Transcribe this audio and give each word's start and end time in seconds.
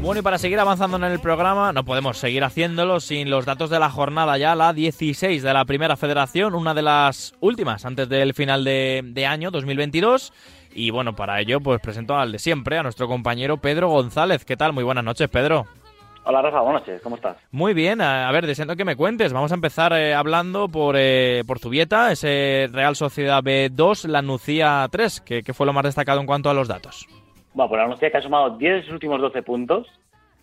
Bueno, 0.00 0.20
y 0.20 0.22
para 0.22 0.38
seguir 0.38 0.58
avanzando 0.58 0.96
en 0.96 1.04
el 1.04 1.20
programa, 1.20 1.72
no 1.72 1.84
podemos 1.84 2.18
seguir 2.18 2.44
haciéndolo 2.44 3.00
sin 3.00 3.30
los 3.30 3.44
datos 3.44 3.70
de 3.70 3.78
la 3.78 3.90
jornada 3.90 4.38
ya, 4.38 4.54
la 4.54 4.72
16 4.72 5.42
de 5.42 5.52
la 5.52 5.64
Primera 5.64 5.96
Federación, 5.96 6.54
una 6.54 6.74
de 6.74 6.82
las 6.82 7.34
últimas 7.40 7.84
antes 7.84 8.08
del 8.08 8.34
final 8.34 8.64
de, 8.64 9.02
de 9.04 9.26
año 9.26 9.50
2022. 9.50 10.32
Y 10.74 10.90
bueno, 10.90 11.16
para 11.16 11.40
ello, 11.40 11.60
pues 11.60 11.80
presento 11.80 12.16
al 12.16 12.32
de 12.32 12.38
siempre, 12.38 12.78
a 12.78 12.82
nuestro 12.82 13.08
compañero 13.08 13.56
Pedro 13.56 13.88
González. 13.88 14.44
¿Qué 14.44 14.56
tal? 14.56 14.72
Muy 14.72 14.84
buenas 14.84 15.04
noches, 15.04 15.28
Pedro. 15.28 15.66
Hola 16.28 16.42
Rafa, 16.42 16.60
buenas 16.60 16.82
noches, 16.82 17.00
¿cómo 17.02 17.14
estás? 17.14 17.36
Muy 17.52 17.72
bien, 17.72 18.00
a, 18.00 18.28
ver, 18.32 18.48
deseando 18.48 18.74
que 18.74 18.84
me 18.84 18.96
cuentes. 18.96 19.32
Vamos 19.32 19.52
a 19.52 19.54
empezar 19.54 19.92
eh, 19.92 20.12
hablando 20.12 20.68
por, 20.68 20.96
eh, 20.98 21.44
por 21.46 21.60
Zubieta, 21.60 22.10
ese 22.10 22.68
Real 22.72 22.96
Sociedad 22.96 23.44
B2, 23.44 24.08
la 24.08 24.22
Nucía 24.22 24.88
3, 24.90 25.20
que, 25.20 25.54
fue 25.54 25.66
lo 25.66 25.72
más 25.72 25.84
destacado 25.84 26.18
en 26.20 26.26
cuanto 26.26 26.50
a 26.50 26.54
los 26.54 26.66
datos. 26.66 27.06
Bueno, 27.56 27.70
pues 27.70 27.80
la 27.80 27.88
Nucía 27.88 28.10
que 28.10 28.18
ha 28.18 28.22
sumado 28.22 28.58
10 28.58 28.74
de 28.74 28.82
sus 28.82 28.92
últimos 28.92 29.18
12 29.18 29.42
puntos. 29.42 29.86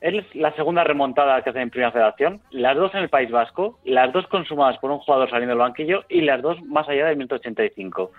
Es 0.01 0.15
la 0.33 0.51
segunda 0.55 0.83
remontada 0.83 1.43
que 1.43 1.51
hace 1.51 1.61
en 1.61 1.69
Primera 1.69 1.91
Federación, 1.91 2.41
las 2.49 2.75
dos 2.75 2.91
en 2.95 3.01
el 3.01 3.09
País 3.09 3.29
Vasco, 3.29 3.79
las 3.85 4.11
dos 4.11 4.25
consumadas 4.25 4.79
por 4.79 4.89
un 4.89 4.97
jugador 4.97 5.29
saliendo 5.29 5.51
del 5.51 5.59
banquillo 5.59 6.05
y 6.09 6.21
las 6.21 6.41
dos 6.41 6.59
más 6.63 6.89
allá 6.89 7.05
del 7.05 7.17
minuto 7.17 7.35
85. 7.35 8.11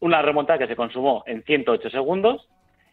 Una 0.00 0.22
remontada 0.22 0.58
que 0.58 0.66
se 0.66 0.74
consumó 0.74 1.22
en 1.26 1.44
108 1.44 1.88
segundos 1.90 2.48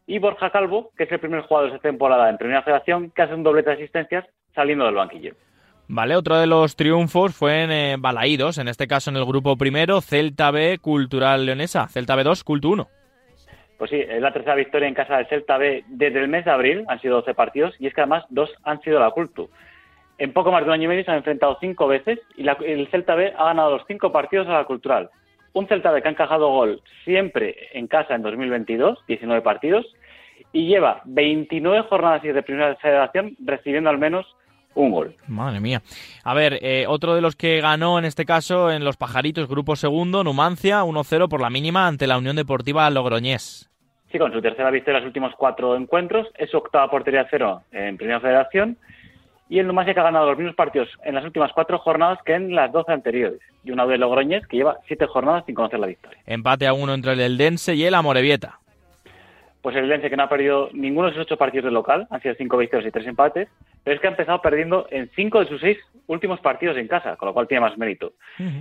y 0.05 0.19
Borja 0.19 0.51
Calvo, 0.51 0.91
que 0.95 1.05
es 1.05 1.11
el 1.11 1.19
primer 1.19 1.41
jugador 1.41 1.71
de 1.71 1.77
esta 1.77 1.89
temporada 1.89 2.29
en 2.29 2.37
Primera 2.37 2.61
Federación 2.61 3.09
que 3.09 3.23
hace 3.23 3.33
un 3.33 3.41
doblete 3.41 3.71
de 3.71 3.77
asistencias 3.77 4.25
saliendo 4.53 4.85
del 4.85 4.93
banquillo. 4.93 5.33
Vale, 5.87 6.15
otro 6.15 6.37
de 6.37 6.45
los 6.45 6.75
triunfos 6.75 7.33
fue 7.33 7.63
en 7.63 7.71
eh, 7.71 7.95
Balaídos, 7.97 8.59
en 8.59 8.67
este 8.67 8.87
caso 8.87 9.09
en 9.09 9.17
el 9.17 9.25
grupo 9.25 9.57
primero, 9.57 9.99
Celta 9.99 10.51
B 10.51 10.77
Cultural 10.77 11.47
Leonesa, 11.47 11.87
Celta 11.87 12.15
B2, 12.15 12.43
Culto 12.43 12.69
1. 12.69 13.00
Pues 13.81 13.89
sí, 13.89 13.97
es 13.97 14.21
la 14.21 14.31
tercera 14.31 14.53
victoria 14.53 14.87
en 14.87 14.93
casa 14.93 15.17
del 15.17 15.25
Celta 15.25 15.57
B 15.57 15.83
desde 15.87 16.19
el 16.19 16.27
mes 16.27 16.45
de 16.45 16.51
abril, 16.51 16.85
han 16.87 17.01
sido 17.01 17.15
12 17.15 17.33
partidos, 17.33 17.73
y 17.79 17.87
es 17.87 17.95
que 17.95 18.01
además 18.01 18.25
dos 18.29 18.51
han 18.63 18.79
sido 18.81 18.99
la 18.99 19.09
Cultu. 19.09 19.49
En 20.19 20.33
poco 20.33 20.51
más 20.51 20.61
de 20.61 20.67
un 20.67 20.73
año 20.73 20.83
y 20.83 20.87
medio 20.89 21.03
se 21.03 21.09
han 21.09 21.17
enfrentado 21.17 21.57
cinco 21.59 21.87
veces 21.87 22.19
y 22.37 22.47
el 22.47 22.87
Celta 22.91 23.15
B 23.15 23.33
ha 23.35 23.45
ganado 23.45 23.71
los 23.71 23.87
cinco 23.87 24.11
partidos 24.11 24.47
a 24.49 24.53
la 24.53 24.65
Cultural. 24.65 25.09
Un 25.53 25.67
Celta 25.67 25.89
B 25.89 25.99
que 26.03 26.09
ha 26.09 26.11
encajado 26.11 26.49
gol 26.49 26.83
siempre 27.05 27.55
en 27.73 27.87
casa 27.87 28.13
en 28.13 28.21
2022, 28.21 28.99
19 29.07 29.41
partidos, 29.41 29.87
y 30.53 30.67
lleva 30.67 31.01
29 31.05 31.81
jornadas 31.89 32.21
de 32.21 32.43
primera 32.43 32.75
federación 32.75 33.35
recibiendo 33.43 33.89
al 33.89 33.97
menos 33.97 34.27
un 34.75 34.91
gol. 34.91 35.15
Madre 35.25 35.59
mía. 35.59 35.81
A 36.23 36.35
ver, 36.35 36.59
eh, 36.61 36.85
otro 36.87 37.15
de 37.15 37.21
los 37.21 37.35
que 37.35 37.61
ganó 37.61 37.97
en 37.97 38.05
este 38.05 38.25
caso 38.25 38.69
en 38.69 38.83
los 38.83 38.97
Pajaritos, 38.97 39.49
grupo 39.49 39.75
segundo, 39.75 40.23
Numancia, 40.23 40.83
1-0 40.83 41.27
por 41.29 41.41
la 41.41 41.49
mínima 41.49 41.87
ante 41.87 42.05
la 42.05 42.19
Unión 42.19 42.35
Deportiva 42.35 42.87
Logroñés. 42.91 43.70
Sí, 44.11 44.19
con 44.19 44.33
su 44.33 44.41
tercera 44.41 44.71
victoria 44.71 44.97
en 44.97 45.03
los 45.03 45.09
últimos 45.09 45.33
cuatro 45.37 45.75
encuentros, 45.75 46.27
es 46.37 46.49
su 46.49 46.57
octava 46.57 46.89
portería 46.89 47.27
cero 47.29 47.61
en 47.71 47.95
Primera 47.97 48.19
Federación 48.19 48.77
y 49.47 49.59
el 49.59 49.67
Numancia 49.67 49.93
que 49.93 49.99
ha 49.99 50.03
ganado 50.03 50.27
los 50.27 50.37
mismos 50.37 50.55
partidos 50.55 50.89
en 51.03 51.15
las 51.15 51.23
últimas 51.23 51.51
cuatro 51.53 51.77
jornadas 51.77 52.19
que 52.25 52.33
en 52.33 52.53
las 52.55 52.71
doce 52.71 52.91
anteriores. 52.91 53.39
Y 53.63 53.71
una 53.71 53.85
de 53.85 53.97
Logroñés 53.97 54.45
que 54.47 54.57
lleva 54.57 54.77
siete 54.87 55.05
jornadas 55.07 55.45
sin 55.45 55.55
conocer 55.55 55.79
la 55.79 55.87
victoria. 55.87 56.17
Empate 56.25 56.67
a 56.67 56.73
uno 56.73 56.93
entre 56.93 57.13
el 57.13 57.21
Eldense 57.21 57.75
y 57.75 57.85
el 57.85 57.93
Amorebieta 57.93 58.59
pues 59.61 59.75
el 59.75 59.87
Lense 59.87 60.09
que 60.09 60.17
no 60.17 60.23
ha 60.23 60.29
perdido 60.29 60.69
ninguno 60.73 61.07
de 61.07 61.13
sus 61.13 61.23
ocho 61.23 61.37
partidos 61.37 61.65
de 61.65 61.71
local, 61.71 62.07
han 62.09 62.21
sido 62.21 62.35
cinco 62.35 62.57
victorias 62.57 62.87
y 62.87 62.91
tres 62.91 63.07
empates, 63.07 63.47
pero 63.83 63.95
es 63.95 64.01
que 64.01 64.07
ha 64.07 64.11
empezado 64.11 64.41
perdiendo 64.41 64.87
en 64.89 65.09
cinco 65.15 65.39
de 65.39 65.47
sus 65.47 65.61
seis 65.61 65.77
últimos 66.07 66.39
partidos 66.39 66.77
en 66.77 66.87
casa, 66.87 67.15
con 67.15 67.27
lo 67.27 67.33
cual 67.33 67.47
tiene 67.47 67.61
más 67.61 67.77
mérito. 67.77 68.13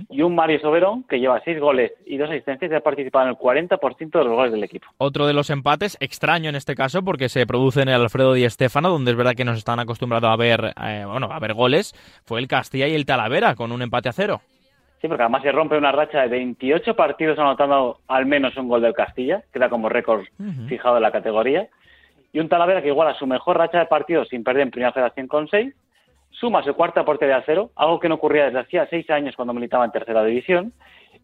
Y 0.09 0.21
un 0.21 0.35
Mario 0.35 0.59
Soberón 0.59 1.03
que 1.03 1.19
lleva 1.19 1.41
seis 1.43 1.59
goles 1.59 1.91
y 2.05 2.17
dos 2.17 2.29
asistencias 2.29 2.71
y 2.71 2.75
ha 2.75 2.81
participado 2.81 3.25
en 3.25 3.31
el 3.31 3.37
40% 3.37 4.11
de 4.11 4.23
los 4.23 4.33
goles 4.33 4.51
del 4.51 4.63
equipo. 4.63 4.87
Otro 4.97 5.27
de 5.27 5.33
los 5.33 5.49
empates, 5.49 5.97
extraño 5.99 6.49
en 6.49 6.55
este 6.55 6.75
caso, 6.75 7.03
porque 7.03 7.29
se 7.29 7.45
produce 7.45 7.81
en 7.81 7.89
el 7.89 8.01
Alfredo 8.01 8.33
Di 8.33 8.49
Stéfano, 8.49 8.89
donde 8.89 9.11
es 9.11 9.17
verdad 9.17 9.33
que 9.35 9.45
nos 9.45 9.57
están 9.57 9.79
acostumbrados 9.79 10.29
a 10.29 10.35
ver, 10.35 10.73
eh, 10.81 11.03
bueno, 11.05 11.29
a 11.31 11.39
ver 11.39 11.53
goles, 11.53 11.93
fue 12.25 12.39
el 12.39 12.47
Castilla 12.47 12.87
y 12.87 12.93
el 12.93 13.05
Talavera 13.05 13.55
con 13.55 13.71
un 13.71 13.81
empate 13.81 14.09
a 14.09 14.13
cero. 14.13 14.41
Sí, 15.01 15.07
porque 15.07 15.23
además 15.23 15.41
se 15.41 15.51
rompe 15.51 15.77
una 15.77 15.91
racha 15.91 16.21
de 16.21 16.27
28 16.27 16.95
partidos 16.95 17.39
anotando 17.39 18.01
al 18.07 18.27
menos 18.27 18.55
un 18.55 18.67
gol 18.67 18.83
del 18.83 18.93
Castilla, 18.93 19.41
que 19.51 19.57
era 19.57 19.67
como 19.67 19.89
récord 19.89 20.25
fijado 20.67 20.97
en 20.97 21.01
la 21.01 21.11
categoría. 21.11 21.67
Y 22.31 22.39
un 22.39 22.47
Talavera 22.47 22.83
que 22.83 22.89
igual 22.89 23.07
a 23.07 23.15
su 23.15 23.25
mejor 23.25 23.57
racha 23.57 23.79
de 23.79 23.87
partidos 23.87 24.29
sin 24.29 24.43
perder 24.43 24.61
en 24.61 24.71
Primera 24.71 24.93
Federación 24.93 25.27
con 25.27 25.47
6, 25.47 25.73
suma 26.29 26.63
su 26.63 26.75
cuarta 26.75 27.03
portería 27.03 27.37
a 27.37 27.43
cero, 27.45 27.71
algo 27.75 27.99
que 27.99 28.09
no 28.09 28.15
ocurría 28.15 28.45
desde 28.45 28.59
hacía 28.59 28.87
6 28.87 29.09
años 29.09 29.35
cuando 29.35 29.53
militaba 29.53 29.85
en 29.85 29.91
Tercera 29.91 30.23
División. 30.23 30.71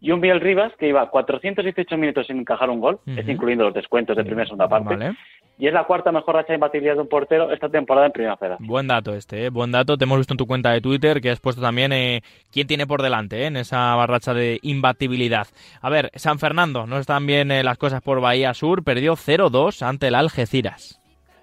Y 0.02 0.12
un 0.12 0.22
Biel 0.22 0.42
Rivas 0.42 0.74
que 0.78 0.88
iba 0.88 1.08
418 1.10 1.98
minutos 1.98 2.28
sin 2.28 2.40
encajar 2.40 2.70
un 2.70 2.80
gol, 2.80 3.00
es 3.06 3.28
incluyendo 3.30 3.66
los 3.66 3.74
descuentos 3.74 4.18
de 4.18 4.24
primera 4.24 4.44
y 4.44 4.48
segunda 4.48 4.68
parte 4.68 5.16
y 5.58 5.68
es 5.68 5.74
la 5.74 5.86
cuarta 5.86 6.12
mejor 6.12 6.36
racha 6.36 6.50
de 6.50 6.56
imbatibilidad 6.56 6.96
de 6.96 7.02
un 7.02 7.08
portero 7.08 7.52
esta 7.52 7.70
temporada 7.70 8.06
en 8.06 8.12
Primera 8.12 8.38
Federación. 8.38 8.68
Buen 8.68 8.88
dato 8.88 9.14
este, 9.14 9.46
¿eh? 9.46 9.50
buen 9.50 9.72
dato. 9.72 9.98
Te 9.98 10.04
hemos 10.04 10.20
visto 10.20 10.34
en 10.34 10.38
tu 10.38 10.46
cuenta 10.46 10.72
de 10.72 10.82
Twitter 10.82 11.20
que 11.20 11.32
has 11.32 11.40
puesto 11.40 11.62
también 11.62 11.92
eh, 11.94 12.22
quién 12.52 12.68
tiene 12.68 12.86
por 12.86 13.02
delante 13.02 13.42
eh, 13.44 13.48
en 13.48 13.58
esa 13.58 14.06
racha 14.06 14.34
de 14.34 14.60
imbatibilidad. 14.62 15.48
A 15.82 15.90
ver, 15.90 16.12
San 16.16 16.38
Fernando, 16.38 16.86
no 16.86 16.98
están 16.98 17.26
bien 17.26 17.50
las 17.64 17.78
cosas 17.78 18.02
por 18.02 18.22
Bahía 18.22 18.54
Sur, 18.54 18.84
perdió 18.84 19.14
0-2 19.14 19.82
ante 19.82 20.08
el 20.08 20.16
Algeciras. 20.16 21.02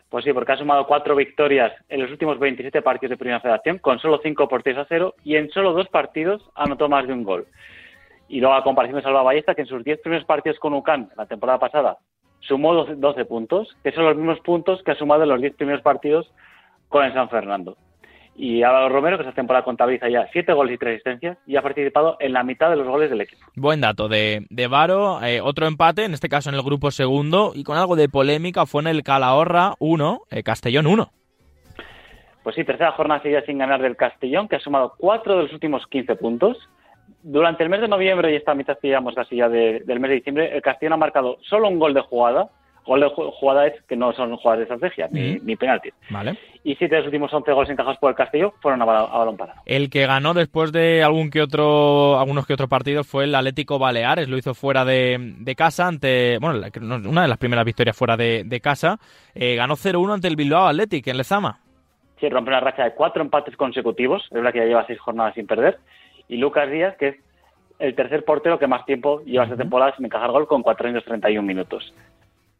Pues 0.08 0.24
sí, 0.24 0.32
porque 0.32 0.52
ha 0.52 0.56
sumado 0.56 0.86
cuatro 0.86 1.16
victorias 1.16 1.72
en 1.88 2.00
los 2.00 2.10
últimos 2.10 2.38
27 2.38 2.82
partidos 2.82 3.10
de 3.10 3.16
Primera 3.16 3.40
Federación, 3.40 3.78
con 3.78 3.98
solo 3.98 4.20
cinco 4.22 4.46
porteros 4.46 4.84
a 4.84 4.88
cero, 4.88 5.14
y 5.24 5.34
en 5.34 5.50
solo 5.50 5.72
dos 5.72 5.88
partidos 5.88 6.40
anotó 6.54 6.88
más 6.88 7.08
de 7.08 7.12
un 7.12 7.24
gol. 7.24 7.46
Y 8.28 8.38
luego 8.38 8.54
a 8.54 8.62
comparación 8.62 8.96
de 8.96 9.02
Salva 9.02 9.24
Ballesta, 9.24 9.56
que 9.56 9.62
en 9.62 9.66
sus 9.66 9.82
10 9.82 10.00
primeros 10.02 10.24
partidos 10.24 10.58
con 10.60 10.72
UCAN 10.72 11.10
la 11.16 11.26
temporada 11.26 11.58
pasada 11.58 11.98
sumó 12.46 12.74
12, 12.74 13.24
puntos, 13.24 13.76
que 13.82 13.92
son 13.92 14.04
los 14.04 14.16
mismos 14.16 14.40
puntos 14.40 14.82
que 14.82 14.92
ha 14.92 14.96
sumado 14.96 15.22
en 15.22 15.28
los 15.28 15.40
10 15.40 15.54
primeros 15.54 15.82
partidos 15.82 16.30
con 16.88 17.04
el 17.04 17.12
San 17.12 17.28
Fernando. 17.28 17.76
Y 18.36 18.64
Álvaro 18.64 18.88
Romero, 18.88 19.16
que 19.16 19.22
esta 19.22 19.34
temporada 19.34 19.64
contabiliza 19.64 20.08
ya 20.08 20.28
7 20.32 20.52
goles 20.52 20.74
y 20.74 20.78
3 20.78 20.94
asistencias, 20.94 21.38
y 21.46 21.56
ha 21.56 21.62
participado 21.62 22.16
en 22.18 22.32
la 22.32 22.42
mitad 22.42 22.68
de 22.68 22.76
los 22.76 22.86
goles 22.86 23.08
del 23.10 23.20
equipo. 23.20 23.42
Buen 23.54 23.80
dato 23.80 24.08
de, 24.08 24.44
de 24.50 24.66
Varo. 24.66 25.22
Eh, 25.22 25.40
otro 25.40 25.66
empate, 25.66 26.04
en 26.04 26.14
este 26.14 26.28
caso 26.28 26.50
en 26.50 26.56
el 26.56 26.62
grupo 26.62 26.90
segundo, 26.90 27.52
y 27.54 27.62
con 27.62 27.78
algo 27.78 27.94
de 27.94 28.08
polémica, 28.08 28.66
fue 28.66 28.82
en 28.82 28.88
el 28.88 29.02
Calahorra 29.04 29.74
1, 29.78 30.22
eh, 30.30 30.42
Castellón 30.42 30.86
1. 30.86 31.10
Pues 32.42 32.56
sí, 32.56 32.64
tercera 32.64 32.92
jornada 32.92 33.22
seguida 33.22 33.42
sin 33.46 33.58
ganar 33.58 33.80
del 33.80 33.96
Castellón, 33.96 34.48
que 34.48 34.56
ha 34.56 34.60
sumado 34.60 34.94
4 34.98 35.36
de 35.36 35.42
los 35.44 35.52
últimos 35.52 35.86
15 35.86 36.16
puntos 36.16 36.58
durante 37.24 37.64
el 37.64 37.70
mes 37.70 37.80
de 37.80 37.88
noviembre 37.88 38.32
y 38.32 38.36
esta 38.36 38.54
mitad 38.54 38.78
que 38.78 38.88
llevamos 38.88 39.14
casi 39.14 39.36
ya 39.36 39.48
del 39.48 40.00
mes 40.00 40.10
de 40.10 40.16
diciembre, 40.16 40.54
el 40.54 40.62
Castellón 40.62 40.92
ha 40.92 40.98
marcado 40.98 41.38
solo 41.42 41.68
un 41.68 41.78
gol 41.78 41.94
de 41.94 42.02
jugada. 42.02 42.48
Gol 42.86 43.00
de 43.00 43.08
jugada 43.08 43.66
es 43.66 43.82
que 43.88 43.96
no 43.96 44.12
son 44.12 44.36
jugadas 44.36 44.58
de 44.58 44.62
estrategia, 44.64 45.08
ni, 45.10 45.36
ni 45.36 45.56
penaltis. 45.56 45.94
Vale. 46.10 46.38
Y 46.64 46.74
siete 46.76 46.96
de 46.96 47.00
los 47.00 47.06
últimos 47.06 47.32
11 47.32 47.50
goles 47.52 47.70
encajados 47.70 47.96
por 47.96 48.10
el 48.10 48.16
Castellón 48.16 48.52
fueron 48.60 48.82
a, 48.82 48.84
balón 48.84 49.38
parado. 49.38 49.62
El 49.64 49.88
que 49.88 50.06
ganó 50.06 50.34
después 50.34 50.70
de 50.70 51.02
algún 51.02 51.30
que 51.30 51.40
otro, 51.40 52.18
algunos 52.20 52.46
que 52.46 52.52
otros 52.52 52.68
partidos 52.68 53.06
fue 53.06 53.24
el 53.24 53.34
Atlético 53.34 53.78
Baleares. 53.78 54.28
Lo 54.28 54.36
hizo 54.36 54.52
fuera 54.52 54.84
de, 54.84 55.54
casa 55.56 55.88
ante, 55.88 56.36
bueno, 56.42 56.60
una 57.08 57.22
de 57.22 57.28
las 57.28 57.38
primeras 57.38 57.64
victorias 57.64 57.96
fuera 57.96 58.18
de, 58.18 58.60
casa. 58.62 58.98
Eh, 59.34 59.56
ganó 59.56 59.76
0-1 59.76 60.12
ante 60.12 60.28
el 60.28 60.36
Bilbao 60.36 60.66
Athletic 60.66 61.06
en 61.06 61.16
Lezama. 61.16 61.58
Sí, 62.20 62.28
rompe 62.28 62.50
una 62.50 62.60
racha 62.60 62.84
de 62.84 62.92
cuatro 62.92 63.22
empates 63.22 63.56
consecutivos. 63.56 64.24
Es 64.24 64.30
verdad 64.30 64.52
que 64.52 64.58
ya 64.58 64.66
lleva 64.66 64.86
seis 64.86 65.00
jornadas 65.00 65.34
sin 65.34 65.46
perder 65.46 65.78
y 66.28 66.36
Lucas 66.36 66.70
Díaz, 66.70 66.96
que 66.96 67.08
es 67.08 67.16
el 67.78 67.94
tercer 67.94 68.24
portero 68.24 68.58
que 68.58 68.66
más 68.66 68.84
tiempo 68.86 69.22
lleva 69.24 69.44
esta 69.44 69.56
temporada 69.56 69.94
sin 69.96 70.06
encajar 70.06 70.30
gol 70.30 70.46
con 70.46 70.62
431 70.62 71.46
minutos. 71.46 71.92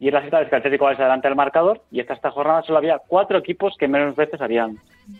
Y 0.00 0.08
es 0.08 0.12
la 0.12 0.22
cita 0.22 0.40
vez 0.40 0.48
que 0.48 0.56
Atlético 0.56 0.84
va 0.86 0.90
adelante 0.90 1.28
del 1.28 1.36
marcador 1.36 1.80
y 1.90 2.00
hasta 2.00 2.14
esta 2.14 2.30
jornada 2.30 2.62
solo 2.62 2.78
había 2.78 2.98
cuatro 2.98 3.38
equipos 3.38 3.74
que 3.78 3.88
menos 3.88 4.16
veces 4.16 4.40
habían 4.40 4.78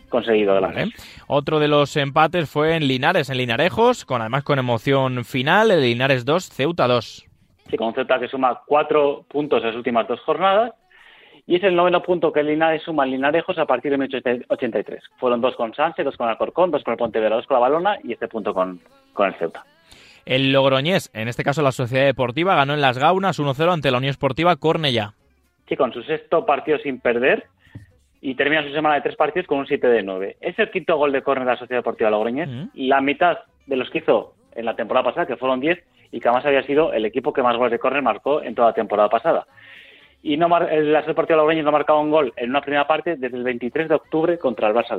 conseguido 0.09 0.51
adelante. 0.51 0.93
Otro 1.27 1.59
de 1.59 1.67
los 1.67 1.95
empates 1.95 2.49
fue 2.49 2.75
en 2.75 2.87
Linares, 2.87 3.29
en 3.29 3.37
Linarejos, 3.37 4.05
con 4.05 4.21
además 4.21 4.43
con 4.43 4.59
emoción 4.59 5.23
final, 5.23 5.71
el 5.71 5.81
Linares 5.81 6.25
2, 6.25 6.49
Ceuta 6.49 6.87
2. 6.87 7.25
Sí, 7.69 7.77
con 7.77 7.93
Ceuta 7.93 8.19
que 8.19 8.27
suma 8.27 8.61
cuatro 8.65 9.25
puntos 9.27 9.61
en 9.61 9.67
las 9.69 9.75
últimas 9.75 10.07
dos 10.07 10.19
jornadas 10.19 10.73
y 11.47 11.55
es 11.55 11.63
el 11.63 11.75
noveno 11.75 12.01
punto 12.01 12.31
que 12.31 12.41
Linares 12.41 12.81
suma 12.83 13.03
al 13.03 13.11
Linarejos 13.11 13.57
a 13.59 13.65
partir 13.65 13.91
de 13.91 13.97
1983. 13.97 15.03
Fueron 15.17 15.41
dos 15.41 15.55
con 15.55 15.73
Sánchez, 15.73 16.03
dos 16.03 16.17
con 16.17 16.27
Alcorcón, 16.27 16.71
dos 16.71 16.83
con 16.83 16.93
el 16.93 16.97
Pontevedra, 16.97 17.35
dos 17.35 17.45
con 17.45 17.55
la 17.55 17.61
Balona 17.61 17.97
y 18.03 18.13
este 18.13 18.27
punto 18.27 18.53
con, 18.53 18.79
con 19.13 19.27
el 19.27 19.35
Ceuta. 19.35 19.63
El 20.25 20.51
Logroñés, 20.51 21.11
en 21.13 21.27
este 21.27 21.43
caso 21.43 21.61
la 21.61 21.71
Sociedad 21.71 22.05
Deportiva, 22.05 22.55
ganó 22.55 22.73
en 22.73 22.81
Las 22.81 22.97
Gaunas 22.97 23.39
1-0 23.39 23.71
ante 23.71 23.91
la 23.91 23.99
Unión 23.99 24.09
Esportiva 24.09 24.55
Cornellá. 24.55 25.13
Sí, 25.69 25.75
con 25.75 25.93
su 25.93 26.01
sexto 26.01 26.45
partido 26.47 26.79
sin 26.79 26.99
perder 26.99 27.45
y 28.21 28.33
termina 28.33 28.63
su 28.63 28.73
semana 28.73 28.95
de 28.95 29.01
tres 29.01 29.15
partidos 29.15 29.45
con 29.45 29.59
un 29.59 29.67
7 29.67 29.85
de 29.87 30.01
9. 30.01 30.37
Es 30.41 30.57
el 30.57 30.71
quinto 30.71 30.97
gol 30.97 31.11
de 31.11 31.21
córner 31.21 31.45
de 31.45 31.53
la 31.53 31.59
Sociedad 31.59 31.79
Deportiva 31.79 32.09
Logroñés, 32.09 32.49
la 32.73 33.01
mitad 33.01 33.37
de 33.67 33.75
los 33.75 33.89
que 33.91 33.99
hizo 33.99 34.33
en 34.55 34.65
la 34.65 34.75
temporada 34.75 35.03
pasada, 35.03 35.27
que 35.27 35.37
fueron 35.37 35.59
10, 35.59 35.77
y 36.11 36.19
que 36.19 36.27
además 36.27 36.45
había 36.45 36.63
sido 36.63 36.91
el 36.91 37.05
equipo 37.05 37.33
que 37.33 37.43
más 37.43 37.55
goles 37.55 37.71
de 37.71 37.79
córner 37.79 38.01
marcó 38.01 38.41
en 38.41 38.55
toda 38.55 38.69
la 38.69 38.73
temporada 38.73 39.09
pasada 39.09 39.45
y 40.25 40.37
no 40.37 40.47
el 40.57 40.91
Deportivo 41.05 41.37
Logroño 41.37 41.61
no 41.61 41.69
ha 41.69 41.73
marcado 41.73 41.99
un 41.99 42.09
gol 42.09 42.33
en 42.35 42.49
una 42.49 42.61
primera 42.61 42.87
parte 42.87 43.15
desde 43.15 43.37
el 43.37 43.43
23 43.43 43.87
de 43.87 43.93
octubre 43.93 44.39
contra 44.39 44.67
el 44.67 44.73
Barça 44.73 44.97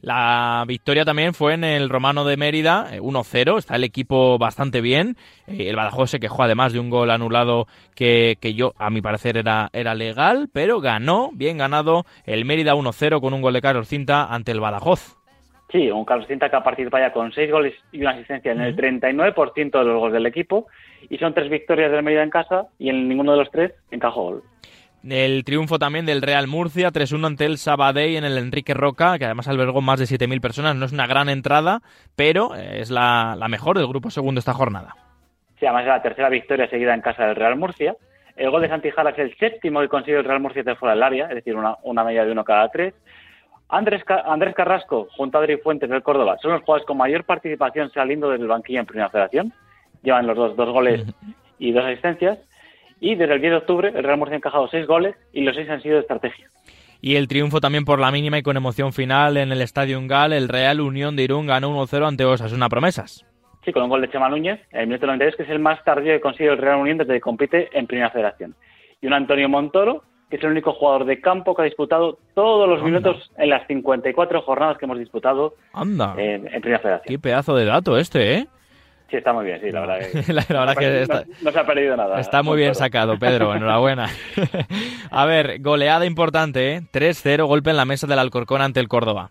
La 0.00 0.64
victoria 0.64 1.04
también 1.04 1.34
fue 1.34 1.54
en 1.54 1.64
el 1.64 1.88
Romano 1.88 2.24
de 2.24 2.36
Mérida, 2.36 2.86
1-0, 3.00 3.54
eh, 3.56 3.58
está 3.58 3.74
el 3.74 3.82
equipo 3.82 4.38
bastante 4.38 4.80
bien. 4.80 5.16
Eh, 5.48 5.68
el 5.68 5.74
Badajoz 5.74 6.10
se 6.10 6.20
quejó 6.20 6.44
además 6.44 6.72
de 6.72 6.78
un 6.78 6.88
gol 6.88 7.10
anulado 7.10 7.66
que, 7.96 8.36
que 8.40 8.54
yo, 8.54 8.74
a 8.78 8.90
mi 8.90 9.02
parecer, 9.02 9.36
era, 9.38 9.70
era 9.72 9.96
legal, 9.96 10.48
pero 10.52 10.80
ganó, 10.80 11.30
bien 11.32 11.58
ganado, 11.58 12.04
el 12.24 12.44
Mérida 12.44 12.76
1-0 12.76 13.20
con 13.20 13.34
un 13.34 13.42
gol 13.42 13.54
de 13.54 13.60
Carlos 13.60 13.88
Cinta 13.88 14.32
ante 14.32 14.52
el 14.52 14.60
Badajoz. 14.60 15.16
Sí, 15.72 15.90
un 15.90 16.04
Carlos 16.04 16.28
Cinta 16.28 16.48
que 16.48 16.56
ha 16.56 16.62
participado 16.62 17.04
ya 17.04 17.12
con 17.12 17.32
seis 17.32 17.50
goles 17.50 17.74
y 17.90 18.02
una 18.02 18.12
asistencia 18.12 18.52
en 18.52 18.60
el 18.60 18.76
39% 18.76 19.78
de 19.78 19.84
los 19.84 19.98
goles 19.98 20.14
del 20.14 20.26
equipo. 20.26 20.68
Y 21.08 21.18
son 21.18 21.34
tres 21.34 21.50
victorias 21.50 21.90
del 21.90 22.02
Mérida 22.02 22.22
en 22.22 22.30
casa 22.30 22.66
y 22.78 22.88
en 22.90 23.08
ninguno 23.08 23.32
de 23.32 23.38
los 23.38 23.50
tres 23.50 23.72
encajó 23.90 24.22
gol. 24.22 24.42
El 25.08 25.44
triunfo 25.44 25.78
también 25.78 26.06
del 26.06 26.22
Real 26.22 26.48
Murcia, 26.48 26.90
3-1 26.90 27.26
ante 27.26 27.44
el 27.46 27.58
Sabadell 27.58 28.16
en 28.16 28.24
el 28.24 28.36
Enrique 28.36 28.74
Roca, 28.74 29.16
que 29.18 29.24
además 29.24 29.46
albergó 29.46 29.80
más 29.80 30.00
de 30.00 30.06
7.000 30.06 30.40
personas. 30.40 30.76
No 30.76 30.84
es 30.86 30.92
una 30.92 31.06
gran 31.06 31.28
entrada, 31.28 31.80
pero 32.16 32.54
es 32.54 32.90
la, 32.90 33.36
mejor 33.48 33.78
del 33.78 33.86
grupo 33.86 34.10
segundo 34.10 34.40
esta 34.40 34.54
jornada. 34.54 34.96
Sí, 35.58 35.66
además 35.66 35.82
es 35.82 35.88
la 35.88 36.02
tercera 36.02 36.28
victoria 36.28 36.68
seguida 36.68 36.94
en 36.94 37.00
casa 37.00 37.26
del 37.26 37.36
Real 37.36 37.56
Murcia. 37.56 37.96
El 38.36 38.50
gol 38.50 38.62
de 38.62 38.68
Santijala 38.68 39.10
es 39.10 39.18
el 39.18 39.36
séptimo 39.36 39.80
que 39.80 39.88
consigue 39.88 40.18
el 40.18 40.24
Real 40.24 40.40
Murcia 40.40 40.62
de 40.62 40.76
fuera 40.76 40.94
del 40.94 41.02
área, 41.02 41.26
es 41.26 41.36
decir, 41.36 41.54
una, 41.54 41.76
una 41.82 42.04
media 42.04 42.24
de 42.24 42.32
uno 42.32 42.44
cada 42.44 42.68
tres. 42.68 42.94
Andrés, 43.68 44.02
Andrés 44.24 44.54
Carrasco, 44.54 45.08
junto 45.16 45.38
a 45.38 45.42
Adri 45.42 45.58
Fuentes 45.58 45.90
del 45.90 46.02
Córdoba, 46.02 46.38
son 46.40 46.52
los 46.52 46.62
jugadores 46.62 46.86
con 46.86 46.96
mayor 46.96 47.24
participación 47.24 47.90
saliendo 47.90 48.30
del 48.30 48.46
banquillo 48.46 48.80
en 48.80 48.86
Primera 48.86 49.10
Federación. 49.10 49.52
Llevan 50.02 50.26
los 50.26 50.36
dos, 50.36 50.56
dos 50.56 50.70
goles 50.70 51.04
y 51.58 51.72
dos 51.72 51.84
asistencias. 51.84 52.38
Y 53.00 53.14
desde 53.14 53.34
el 53.34 53.40
10 53.40 53.50
de 53.50 53.56
octubre 53.58 53.92
el 53.94 54.04
Real 54.04 54.18
Murcia 54.18 54.34
ha 54.34 54.38
encajado 54.38 54.68
seis 54.68 54.86
goles 54.86 55.14
y 55.32 55.42
los 55.42 55.54
seis 55.54 55.68
han 55.70 55.82
sido 55.82 55.96
de 55.96 56.00
estrategia. 56.00 56.50
Y 57.00 57.14
el 57.14 57.28
triunfo 57.28 57.60
también 57.60 57.84
por 57.84 58.00
la 58.00 58.10
mínima 58.10 58.38
y 58.38 58.42
con 58.42 58.56
emoción 58.56 58.92
final 58.92 59.36
en 59.36 59.52
el 59.52 59.62
Estadio 59.62 59.98
Ungal, 59.98 60.32
el 60.32 60.48
Real 60.48 60.80
Unión 60.80 61.14
de 61.14 61.22
Irún 61.24 61.46
ganó 61.46 61.70
1-0 61.70 62.08
ante 62.08 62.24
Osasuna 62.24 62.68
Promesas. 62.68 63.24
Sí, 63.64 63.72
con 63.72 63.84
un 63.84 63.88
gol 63.88 64.00
de 64.00 64.10
Chema 64.10 64.28
Núñez 64.28 64.60
el 64.72 64.86
minuto 64.88 65.06
93, 65.06 65.36
que 65.36 65.42
es 65.44 65.50
el 65.50 65.60
más 65.60 65.82
tardío 65.84 66.12
que 66.12 66.20
consigue 66.20 66.50
el 66.50 66.58
Real 66.58 66.78
Unión 66.78 66.98
desde 66.98 67.14
que 67.14 67.20
compite 67.20 67.68
en 67.76 67.86
Primera 67.86 68.10
Federación. 68.10 68.56
Y 69.00 69.06
un 69.06 69.12
Antonio 69.12 69.48
Montoro, 69.48 70.02
que 70.28 70.36
es 70.36 70.42
el 70.42 70.50
único 70.50 70.72
jugador 70.72 71.04
de 71.04 71.20
campo 71.20 71.54
que 71.54 71.62
ha 71.62 71.64
disputado 71.66 72.18
todos 72.34 72.68
los 72.68 72.82
minutos 72.82 73.30
en 73.36 73.50
las 73.50 73.66
54 73.68 74.42
jornadas 74.42 74.78
que 74.78 74.86
hemos 74.86 74.98
disputado 74.98 75.54
Anda. 75.72 76.14
En, 76.18 76.52
en 76.52 76.60
Primera 76.60 76.80
Federación. 76.80 77.14
Qué 77.14 77.18
pedazo 77.18 77.54
de 77.54 77.64
dato 77.64 77.96
este, 77.96 78.34
¿eh? 78.34 78.46
Sí, 79.10 79.16
está 79.16 79.32
muy 79.32 79.46
bien, 79.46 79.58
sí, 79.62 79.70
la 79.70 79.80
verdad 79.80 79.98
que, 80.00 80.32
la, 80.32 80.44
verdad 80.46 80.76
que 80.76 81.02
está, 81.02 81.24
no, 81.42 81.50
se 81.50 81.58
ha 81.58 81.64
perdido 81.64 81.96
nada. 81.96 82.20
Está 82.20 82.42
muy 82.42 82.58
bien 82.58 82.74
sacado, 82.74 83.18
Pedro, 83.18 83.54
enhorabuena. 83.54 84.06
a 85.10 85.24
ver, 85.24 85.60
goleada 85.60 86.04
importante, 86.04 86.74
¿eh? 86.74 86.82
3-0, 86.92 87.46
golpe 87.46 87.70
en 87.70 87.78
la 87.78 87.86
mesa 87.86 88.06
del 88.06 88.18
Alcorcón 88.18 88.60
ante 88.60 88.80
el 88.80 88.88
Córdoba. 88.88 89.30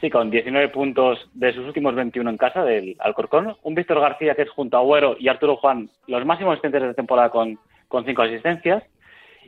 Sí, 0.00 0.10
con 0.10 0.30
19 0.30 0.68
puntos 0.68 1.28
de 1.34 1.52
sus 1.52 1.66
últimos 1.66 1.94
21 1.96 2.30
en 2.30 2.36
casa 2.36 2.64
del 2.64 2.96
Alcorcón. 3.00 3.56
Un 3.64 3.74
Víctor 3.74 4.00
García 4.00 4.36
que 4.36 4.42
es 4.42 4.50
junto 4.50 4.76
a 4.76 4.80
Agüero 4.80 5.16
y 5.18 5.28
Arturo 5.28 5.56
Juan 5.56 5.90
los 6.06 6.24
máximos 6.24 6.52
asistentes 6.52 6.82
de 6.82 6.94
temporada 6.94 7.30
con, 7.30 7.58
con 7.88 8.04
cinco 8.04 8.22
asistencias. 8.22 8.84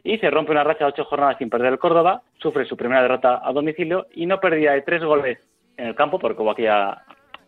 Y 0.02 0.18
se 0.18 0.28
rompe 0.28 0.50
una 0.50 0.64
racha 0.64 0.84
de 0.84 0.90
ocho 0.90 1.04
jornadas 1.04 1.38
sin 1.38 1.48
perder 1.48 1.72
el 1.72 1.78
Córdoba, 1.78 2.22
sufre 2.38 2.66
su 2.66 2.76
primera 2.76 3.00
derrota 3.00 3.40
a 3.42 3.52
domicilio 3.52 4.08
y 4.12 4.26
no 4.26 4.40
perdía 4.40 4.72
de 4.72 4.82
tres 4.82 5.04
goles 5.04 5.38
en 5.76 5.86
el 5.86 5.94
campo 5.94 6.18
porque 6.18 6.42
hubo 6.42 6.50
aquella, 6.50 7.02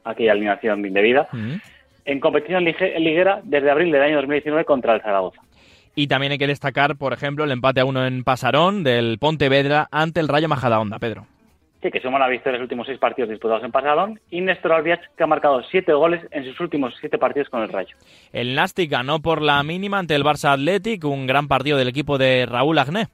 aquella 0.05 0.33
alineación 0.33 0.87
indebida. 0.87 1.27
Mm 1.33 1.57
en 2.05 2.21
competición 2.21 2.65
liguera 2.65 3.41
desde 3.45 3.71
abril 3.71 3.91
del 3.93 4.03
año 4.03 4.17
2019 4.17 4.65
contra 4.65 4.95
el 4.95 5.03
Zaragoza. 5.03 5.41
Y 5.95 6.09
también 6.09 6.33
hay 6.33 6.39
que 6.39 6.47
destacar, 6.47 6.97
por 6.97 7.13
ejemplo, 7.13 7.45
el 7.45 7.53
empate 7.53 7.81
a 7.81 7.85
uno 7.85 8.05
en 8.05 8.25
Pasarón 8.25 8.83
del 8.83 9.19
Pontevedra 9.19 9.87
ante 9.93 10.21
el 10.21 10.29
Rayo 10.29 10.49
Majadahonda, 10.49 10.99
Pedro. 10.99 11.27
Sí, 11.83 11.91
que 11.91 12.01
suma 12.01 12.19
la 12.19 12.29
victoria 12.29 12.57
en 12.57 12.63
los 12.63 12.65
últimos 12.65 12.87
seis 12.87 12.99
partidos 12.99 13.29
disputados 13.29 13.63
en 13.63 13.71
Pasarón 13.71 14.19
y 14.31 14.41
Néstor 14.41 14.73
Albiach, 14.73 15.03
que 15.17 15.23
ha 15.23 15.27
marcado 15.27 15.63
siete 15.71 15.93
goles 15.93 16.27
en 16.31 16.45
sus 16.45 16.59
últimos 16.59 16.95
siete 16.99 17.19
partidos 17.19 17.49
con 17.51 17.63
el 17.63 17.69
Rayo. 17.69 17.95
El 18.33 18.55
Nastic 18.55 18.91
ganó 18.91 19.21
por 19.21 19.43
la 19.43 19.63
mínima 19.63 19.99
ante 19.99 20.15
el 20.15 20.25
Barça 20.25 20.55
Athletic, 20.55 21.05
un 21.05 21.27
gran 21.27 21.47
partido 21.47 21.77
del 21.77 21.89
equipo 21.89 22.17
de 22.17 22.47
Raúl 22.47 22.79
Agné. 22.79 23.09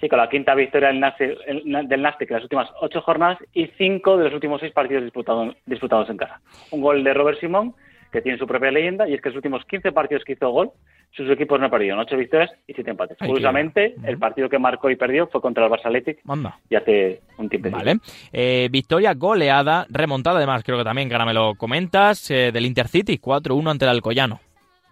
Sí, 0.00 0.08
con 0.08 0.18
la 0.18 0.28
quinta 0.28 0.54
victoria 0.54 0.88
del 0.88 1.00
Nastic, 1.00 1.38
del 1.46 2.02
Nastic 2.02 2.30
en 2.30 2.34
las 2.34 2.42
últimas 2.42 2.68
ocho 2.80 3.00
jornadas 3.00 3.38
y 3.54 3.66
cinco 3.78 4.16
de 4.16 4.24
los 4.24 4.34
últimos 4.34 4.60
seis 4.60 4.72
partidos 4.72 5.04
disputados, 5.04 5.56
disputados 5.64 6.10
en 6.10 6.16
casa. 6.16 6.40
Un 6.70 6.82
gol 6.82 7.02
de 7.02 7.14
Robert 7.14 7.38
Simón 7.40 7.74
que 8.10 8.22
tiene 8.22 8.38
su 8.38 8.46
propia 8.46 8.70
leyenda, 8.70 9.08
y 9.08 9.14
es 9.14 9.20
que 9.20 9.28
en 9.28 9.34
los 9.34 9.38
últimos 9.38 9.64
15 9.64 9.92
partidos 9.92 10.24
que 10.24 10.32
hizo 10.32 10.50
gol, 10.50 10.70
sus 11.10 11.28
equipos 11.30 11.58
no 11.58 11.66
han 11.66 11.70
perdido, 11.70 11.98
8 11.98 12.16
victorias 12.16 12.50
y 12.66 12.74
7 12.74 12.90
empates. 12.90 13.18
Curiosamente, 13.18 13.94
el 14.04 14.18
partido 14.18 14.48
que 14.48 14.58
marcó 14.58 14.90
y 14.90 14.96
perdió 14.96 15.26
fue 15.26 15.40
contra 15.40 15.64
el 15.64 15.70
Barça 15.70 15.86
Athletic 15.86 16.20
y 16.68 16.74
hace 16.74 17.20
un 17.38 17.48
tiempo. 17.48 17.70
Vale. 17.70 17.96
Eh, 18.32 18.68
victoria 18.70 19.14
goleada, 19.14 19.86
remontada 19.90 20.38
además, 20.38 20.62
creo 20.64 20.78
que 20.78 20.84
también, 20.84 21.08
que 21.08 21.18
me 21.18 21.34
lo 21.34 21.54
comentas, 21.54 22.30
eh, 22.30 22.52
del 22.52 22.66
Intercity, 22.66 23.18
4-1 23.18 23.70
ante 23.70 23.84
el 23.84 23.90
Alcoyano. 23.90 24.40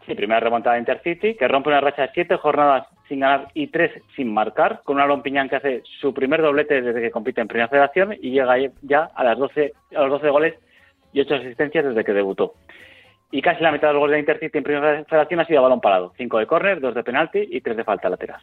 Sí, 0.06 0.14
primera 0.14 0.40
remontada 0.40 0.74
de 0.74 0.80
Intercity, 0.80 1.34
que 1.34 1.48
rompe 1.48 1.68
una 1.68 1.80
racha 1.80 2.02
de 2.02 2.10
7 2.14 2.36
jornadas 2.36 2.86
sin 3.08 3.20
ganar 3.20 3.48
y 3.54 3.68
3 3.68 3.90
sin 4.14 4.32
marcar, 4.32 4.82
con 4.84 4.96
un 4.96 5.02
Aaron 5.02 5.22
Piñán 5.22 5.48
que 5.48 5.56
hace 5.56 5.82
su 6.00 6.14
primer 6.14 6.42
doblete 6.42 6.80
desde 6.80 7.00
que 7.00 7.10
compite 7.10 7.40
en 7.40 7.48
Primera 7.48 7.68
Federación 7.68 8.14
y 8.20 8.30
llega 8.30 8.56
ya 8.82 9.10
a, 9.14 9.24
las 9.24 9.38
12, 9.38 9.72
a 9.94 10.00
los 10.02 10.10
12 10.10 10.30
goles 10.30 10.54
y 11.12 11.20
8 11.20 11.34
asistencias 11.36 11.84
desde 11.84 12.04
que 12.04 12.12
debutó 12.12 12.54
y 13.31 13.43
casi 13.43 13.62
la 13.62 13.73
mitad 13.73 13.88
de 13.88 13.94
los 13.94 14.00
goles 14.00 14.14
de 14.14 14.20
Intercity 14.20 14.58
en 14.58 14.64
Primera 14.64 15.05
Federación 15.05 15.40
ha 15.40 15.44
sido 15.44 15.58
a 15.58 15.62
balón 15.62 15.81
parado. 15.81 16.12
Cinco 16.17 16.38
de 16.38 16.46
córner, 16.46 16.81
dos 16.81 16.94
de 16.94 17.02
penalti 17.02 17.46
y 17.50 17.61
tres 17.61 17.76
de 17.76 17.84
falta 17.84 18.08
lateral. 18.08 18.40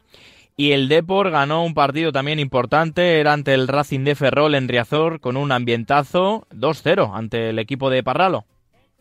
Y 0.56 0.72
el 0.74 0.88
Depor 0.88 1.32
ganó 1.32 1.64
un 1.64 1.74
partido 1.74 2.12
también 2.12 2.40
importante, 2.40 3.20
era 3.20 3.34
ante 3.34 3.54
el 3.54 3.68
Racing 3.68 4.04
de 4.04 4.16
Ferrol 4.16 4.56
en 4.56 4.68
Riazor, 4.68 5.20
con 5.20 5.36
un 5.36 5.52
ambientazo 5.52 6.46
2-0 6.52 7.12
ante 7.14 7.50
el 7.50 7.60
equipo 7.60 7.90
de 7.90 8.04
Parralo. 8.04 8.44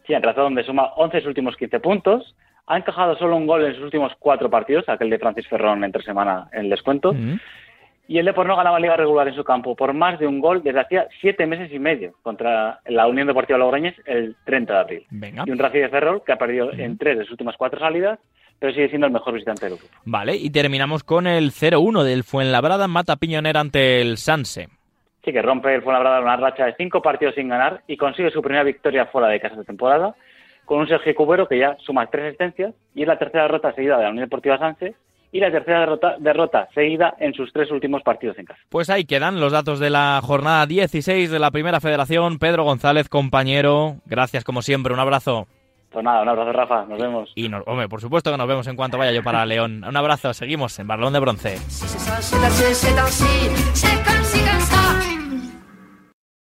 Sí, 0.07 0.15
en 0.15 0.23
Riazor 0.23 0.45
donde 0.45 0.65
suma 0.65 0.93
11 0.97 1.17
de 1.17 1.21
sus 1.21 1.29
últimos 1.29 1.57
15 1.57 1.81
puntos. 1.81 2.35
Ha 2.67 2.79
encajado 2.79 3.17
solo 3.17 3.37
un 3.37 3.47
gol 3.47 3.65
en 3.67 3.75
sus 3.75 3.85
últimos 3.85 4.13
cuatro 4.19 4.49
partidos, 4.49 4.89
aquel 4.89 5.11
de 5.11 5.19
Francis 5.19 5.49
Ferrón 5.49 5.85
entre 5.85 6.03
semana 6.03 6.49
en 6.53 6.61
el 6.61 6.71
descuento 6.71 7.13
y 8.13 8.19
el 8.19 8.27
Depor 8.27 8.47
no 8.47 8.57
ganaba 8.57 8.79
liga 8.79 8.95
regular 8.95 9.27
en 9.27 9.35
su 9.35 9.43
campo 9.43 9.75
por 9.75 9.95
más 9.95 10.19
de 10.19 10.27
un 10.27 10.39
gol 10.39 10.63
desde 10.63 10.81
hacía 10.81 11.09
siete 11.23 11.47
meses 11.47 11.73
y 11.73 11.79
medio 11.79 12.13
contra 12.21 12.79
la 12.85 13.07
Unión 13.07 13.27
Deportiva 13.27 13.59
Logroñés 13.59 13.95
el 14.05 14.37
30 14.45 14.71
de 14.71 14.79
abril. 14.79 15.07
Y 15.47 15.51
un 15.51 15.59
Racing 15.59 15.81
de 15.81 15.89
Ferrol 15.89 16.23
que 16.23 16.33
ha 16.33 16.37
perdido 16.37 16.71
en 16.75 16.99
tres 16.99 17.17
de 17.17 17.25
sus 17.25 17.31
últimas 17.31 17.57
cuatro 17.57 17.81
salidas, 17.81 18.19
pero 18.59 18.75
sigue 18.75 18.91
siendo 18.91 19.07
el 19.07 19.15
mejor 19.15 19.33
visitante 19.33 19.65
del 19.65 19.79
grupo. 19.79 19.95
Vale, 20.05 20.37
y 20.37 20.51
terminamos 20.51 21.05
con 21.05 21.27
el 21.27 21.53
0-1 21.53 22.03
del 22.03 22.23
Fuenlabrada 22.23 22.87
Mata 22.87 23.17
Piñonera 23.17 23.61
ante 23.61 24.03
el 24.03 24.19
Sanse. 24.19 24.69
Sí, 25.25 25.33
que 25.33 25.41
rompe 25.41 25.75
el 25.75 25.81
Fuenlabrada 25.81 26.21
una 26.21 26.37
racha 26.37 26.67
de 26.67 26.75
cinco 26.77 27.01
partidos 27.01 27.35
sin 27.35 27.49
ganar 27.49 27.81
y 27.87 27.97
consigue 27.97 28.31
su 28.31 28.43
primera 28.43 28.63
victoria 28.63 29.07
fuera 29.07 29.29
de 29.29 29.41
casa 29.41 29.57
de 29.57 29.65
temporada 29.65 30.15
con 30.67 30.81
un 30.81 30.87
Sergio 30.87 31.15
Cubero 31.15 31.49
que 31.49 31.59
ya 31.59 31.79
suma 31.81 32.11
tres 32.11 32.27
asistencias 32.27 32.75
y 32.95 33.01
es 33.01 33.09
la 33.09 33.19
tercera 33.19 33.45
derrota 33.45 33.73
seguida 33.73 33.97
de 33.97 34.03
la 34.03 34.11
Unión 34.11 34.27
Deportiva 34.27 34.59
Sanse 34.59 34.97
y 35.33 35.41
la 35.41 35.51
tercera 35.51 35.81
derrota, 35.81 36.17
derrota, 36.19 36.69
seguida 36.75 37.15
en 37.19 37.33
sus 37.33 37.53
tres 37.53 37.71
últimos 37.71 38.03
partidos 38.03 38.39
en 38.39 38.45
casa. 38.45 38.61
Pues 38.69 38.91
ahí 38.91 39.05
quedan 39.05 39.41
los 39.41 39.53
datos 39.53 39.81
de 39.81 39.91
la 39.91 40.21
jornada 40.23 40.67
16 40.67 41.31
de 41.31 41.39
la 41.39 41.51
Primera 41.51 41.81
Federación. 41.81 42.39
Pedro 42.39 42.65
González, 42.65 43.09
compañero, 43.09 43.97
gracias 44.05 44.45
como 44.45 44.63
siempre, 44.63 44.93
un 44.93 45.01
abrazo. 45.01 45.49
Pues 45.91 46.05
nada, 46.05 46.23
un 46.23 46.29
abrazo 46.29 46.53
Rafa, 46.53 46.85
nos 46.87 46.99
vemos. 46.99 47.33
Y 47.35 47.53
hombre, 47.53 47.89
por 47.89 48.01
supuesto 48.01 48.31
que 48.31 48.39
nos 48.39 48.49
vemos 48.49 48.67
en 48.67 48.77
cuanto 48.77 48.99
vaya 48.99 49.13
yo 49.13 49.23
para 49.23 49.45
León. 49.45 49.85
Un 49.85 49.97
abrazo, 49.97 50.33
seguimos 50.33 50.79
en 50.79 50.87
Barlón 50.87 51.13
de 51.13 51.21
Bronce. 51.21 51.57